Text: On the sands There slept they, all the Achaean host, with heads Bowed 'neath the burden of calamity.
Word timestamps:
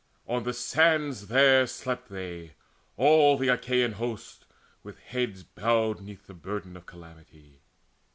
On 0.27 0.41
the 0.41 0.53
sands 0.55 1.27
There 1.27 1.67
slept 1.67 2.09
they, 2.09 2.55
all 2.97 3.37
the 3.37 3.49
Achaean 3.49 3.91
host, 3.91 4.47
with 4.81 4.97
heads 4.97 5.43
Bowed 5.43 6.01
'neath 6.01 6.25
the 6.25 6.33
burden 6.33 6.75
of 6.75 6.87
calamity. 6.87 7.61